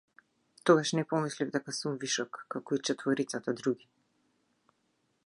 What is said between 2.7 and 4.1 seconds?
и четворицата други.